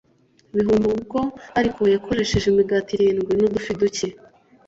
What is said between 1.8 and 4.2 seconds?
yakoresheje imigati irindwi n udufi duke